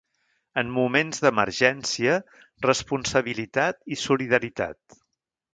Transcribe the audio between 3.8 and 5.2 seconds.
i solidaritat!